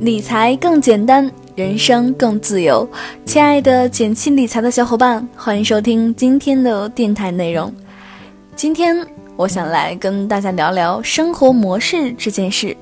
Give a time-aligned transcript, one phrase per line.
[0.00, 2.88] 理财更简单，人生更自由。
[3.26, 7.70] 亲爱的减七理财的小伙伴，欢迎收听今天的电台内容。
[8.56, 12.74] 今天我想来跟大家聊聊生活模式这件事。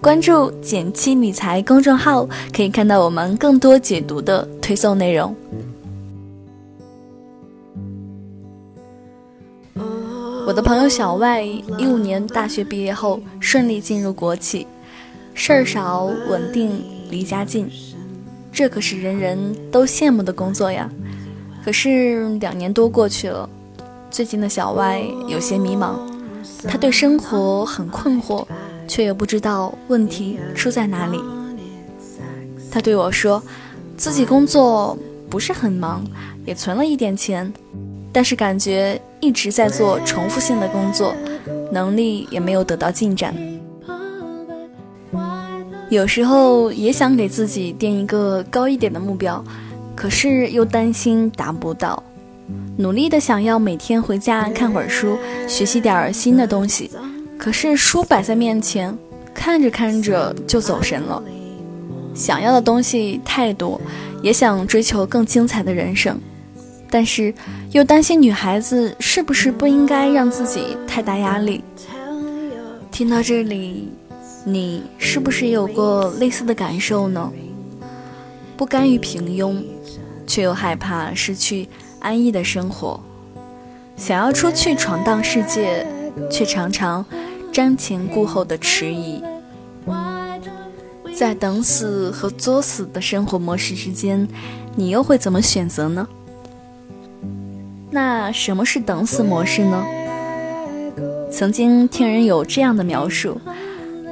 [0.00, 5.36] 关注“减七理财”公众号，可以看到我们更多解读的推送内容。
[10.46, 14.66] 我的朋友小外，一五年大学毕业后顺利进入国企，
[15.38, 17.70] 事儿少、稳定、离家近，
[18.50, 20.90] 这可是人人都羡慕的工作呀。
[21.62, 23.48] 可是两年多过去了，
[24.10, 25.98] 最近的小歪有些迷茫，
[26.66, 28.46] 他对生活很困惑，
[28.88, 31.20] 却又不知道问题出在哪里。
[32.70, 33.40] 他对我说，
[33.96, 34.96] 自己工作
[35.28, 36.02] 不是很忙，
[36.46, 37.52] 也存了一点钱。
[38.10, 41.14] 但是感觉一直在做重复性的工作，
[41.70, 43.36] 能力也没有得到进展。
[45.88, 49.42] 有时候也想给自己定一个高一点的目标，
[49.94, 52.02] 可是又担心达不到。
[52.76, 55.16] 努力的想要每天回家看会儿书，
[55.48, 56.90] 学习点儿新的东西，
[57.38, 58.96] 可是书摆在面前，
[59.32, 61.22] 看着看着就走神了。
[62.14, 63.80] 想要的东西太多，
[64.22, 66.18] 也想追求更精彩的人生。
[66.90, 67.34] 但是
[67.72, 71.62] 又担心女孩子是不是不应该让自己太大压力？
[72.90, 73.88] 听到这里，
[74.48, 77.32] 你是不是有过类似的感受呢？
[78.56, 79.60] 不甘于平庸，
[80.24, 83.00] 却又害怕失去安逸的生活，
[83.96, 85.84] 想要出去闯荡世界，
[86.30, 87.04] 却常常
[87.52, 89.20] 瞻前顾后的迟疑，
[91.12, 94.28] 在等死和作死的生活模式之间，
[94.76, 96.06] 你又会怎么选择呢？
[97.90, 99.84] 那什么是等死模式呢？
[101.32, 103.40] 曾经听人有这样的描述：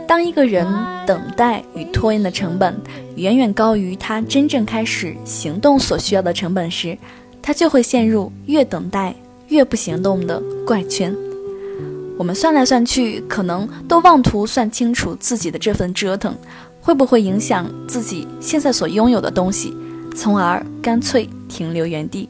[0.06, 0.66] 当一个人
[1.06, 2.74] 等待与拖延的成本
[3.16, 6.96] 远远高于他真正开始行动所需要的成本时，
[7.42, 9.14] 他就会陷入越等待
[9.48, 11.14] 越不行动的怪圈。
[12.16, 16.34] 我们算来算去，可能都妄图算清楚自己的这份折腾
[16.80, 19.74] 会不会影响自己现在所拥有的东西，
[20.14, 22.28] 从而干脆停留原地。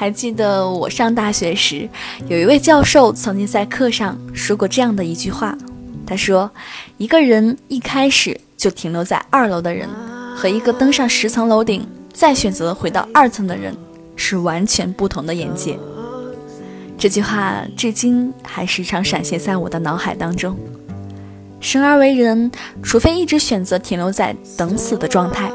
[0.00, 1.86] 还记得我上大学时，
[2.26, 5.54] 有一位教授曾经在课上说过这样的一句话。
[6.06, 6.50] 他说
[6.96, 9.86] ：“一个人一开始就停留在二楼的人，
[10.34, 13.76] 和一个登上十层楼顶再选择回到二层的人，
[14.16, 15.78] 是完全不同的眼界。”
[16.96, 20.56] 这句话至今还时常闪现在我的脑海当中。
[21.60, 22.50] 生而为人，
[22.82, 25.52] 除非一直选择停留在等死的状态，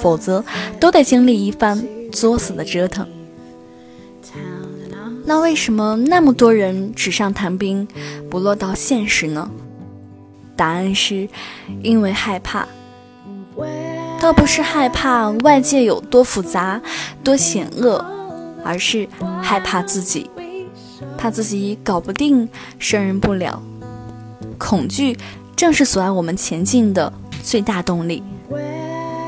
[0.00, 0.44] 否则
[0.80, 3.06] 都得经历一番作死的折腾。
[5.26, 7.88] 那为什么那么多人纸上谈兵，
[8.30, 9.50] 不落到现实呢？
[10.54, 11.28] 答案是，
[11.82, 12.66] 因为害怕。
[14.20, 16.80] 倒不是害怕外界有多复杂、
[17.22, 18.04] 多险恶，
[18.64, 19.08] 而是
[19.42, 20.30] 害怕自己，
[21.16, 22.48] 怕自己搞不定、
[22.78, 23.62] 胜任不了。
[24.58, 25.16] 恐惧
[25.56, 27.12] 正是阻碍我们前进的
[27.42, 28.22] 最大动力，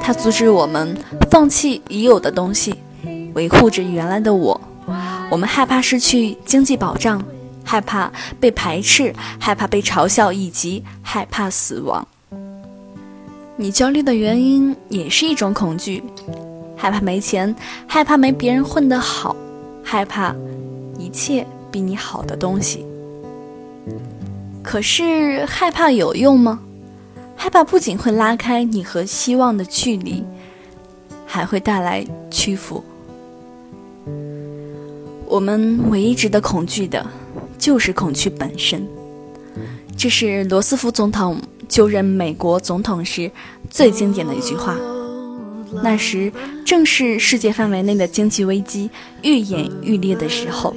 [0.03, 0.97] 它阻止我们
[1.31, 2.75] 放弃已有的东西，
[3.35, 4.61] 维护着原来的我。
[5.29, 7.23] 我们害怕失去经济保障，
[7.65, 12.07] 害怕被排斥，害怕被嘲笑，以及害怕死亡。
[13.57, 16.03] 你焦虑的原因也是一种恐惧，
[16.77, 17.55] 害怕没钱，
[17.87, 19.35] 害怕没别人混得好，
[19.83, 20.35] 害怕
[20.99, 22.87] 一切比你好的东西。
[24.63, 26.61] 可是害怕有用吗？
[27.35, 30.25] 害怕不仅会拉开你和希望的距离，
[31.27, 32.85] 还会带来屈服。
[35.27, 37.05] 我们唯一值得恐惧的，
[37.59, 38.87] 就是恐惧本身。
[39.97, 43.31] 这是罗斯福总统就任美国总统时
[43.71, 44.77] 最经典的一句话。
[45.83, 46.33] 那时
[46.65, 48.89] 正是世界范围内的经济危机
[49.23, 50.75] 愈演愈烈的时候。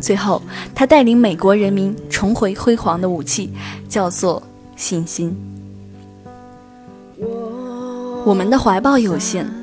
[0.00, 0.40] 最后，
[0.74, 3.50] 他带领美国人民重回辉煌的武器，
[3.88, 4.42] 叫做
[4.76, 5.36] 信心。
[8.24, 9.57] 我们的怀抱有限。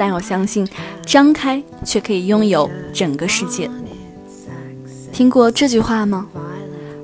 [0.00, 0.66] 但我相信，
[1.04, 3.70] 张开却可以拥有整个世界。
[5.12, 6.26] 听过这句话吗？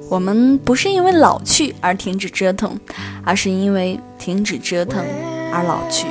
[0.09, 2.81] 我们不是因为老去而停止折腾，
[3.23, 5.05] 而是因为停止折腾
[5.53, 6.07] 而老去。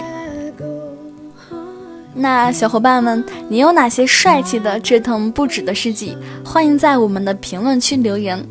[2.14, 6.16] 那小伙伴们，你有哪些帅气的折腾不止的事迹？
[6.46, 8.48] 欢迎在我们的评论区留言。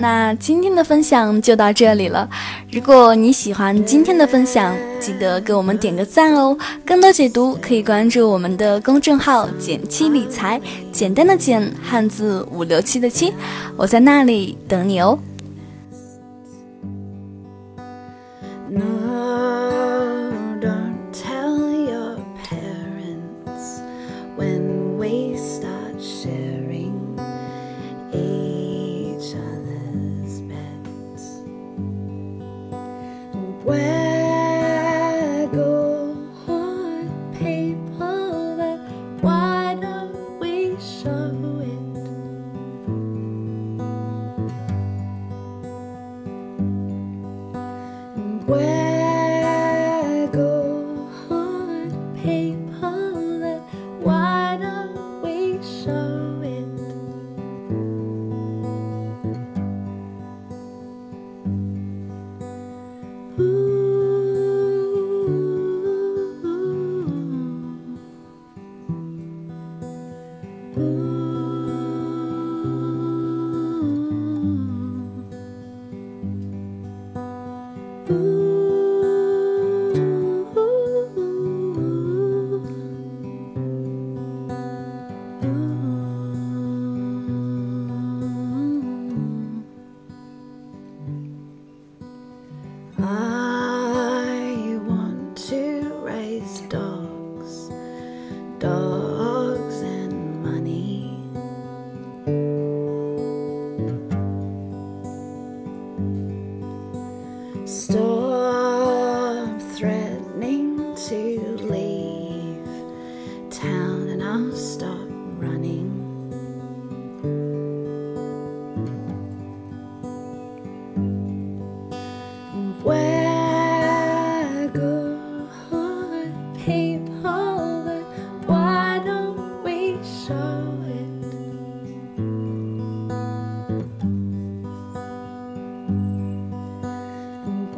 [0.00, 2.28] 那今天的分享就到这里了。
[2.70, 6.56] 如果你喜欢今天的分享，记得给我们点个赞哦。
[6.86, 10.60] 更多解读可以关注我们的公众号“简七理财”，
[10.92, 13.32] 简单的简，汉字五六七的七，
[13.76, 15.18] 我在那里等你哦。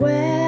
[0.01, 0.40] where